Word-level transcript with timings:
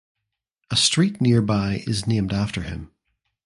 A 0.71 0.75
street 0.75 1.21
nearby 1.21 1.83
is 1.85 2.07
named 2.07 2.33
after 2.33 2.63
him. 2.63 2.91